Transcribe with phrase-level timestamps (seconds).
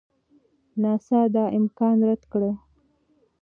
[0.81, 2.41] ناسا دا امکان رد کړ.